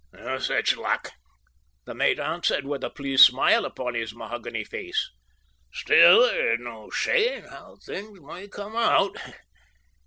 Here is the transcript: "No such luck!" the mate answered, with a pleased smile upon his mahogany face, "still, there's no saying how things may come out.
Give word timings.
"No 0.13 0.39
such 0.39 0.75
luck!" 0.75 1.11
the 1.85 1.93
mate 1.93 2.19
answered, 2.19 2.65
with 2.65 2.83
a 2.83 2.89
pleased 2.89 3.23
smile 3.23 3.65
upon 3.65 3.93
his 3.93 4.15
mahogany 4.15 4.63
face, 4.63 5.11
"still, 5.71 6.21
there's 6.21 6.59
no 6.59 6.89
saying 6.89 7.43
how 7.43 7.77
things 7.85 8.19
may 8.19 8.47
come 8.47 8.75
out. 8.75 9.15